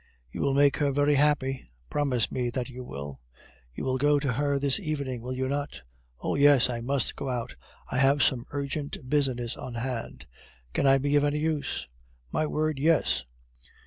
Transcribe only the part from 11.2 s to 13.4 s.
any use?" "My word, yes!